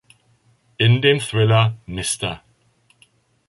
[0.79, 2.41] In dem Thriller "Mr.